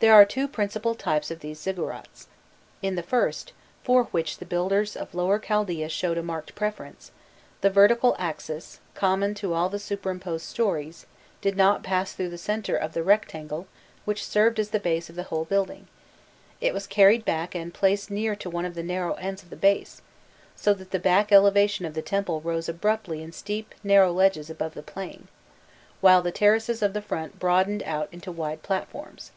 [0.00, 2.26] There are two principal types of these ziggurats.
[2.82, 3.52] In the first,
[3.84, 7.12] for which the builders of Lower Chaldaea showed a marked preference,
[7.60, 11.06] the vertical axis, common to all the superimposed stories,
[11.40, 13.68] did not pass through the centre of the rectangle
[14.04, 15.86] which served as the base of the whole building;
[16.60, 19.54] it was carried back and placed near to one of the narrow ends of the
[19.54, 20.02] base,
[20.56, 24.74] so that the back elevation of the temple rose abruptly in steep narrow ledges above
[24.74, 25.28] the plain,
[26.00, 29.30] while the terraces of the front broadened out into wide platforms.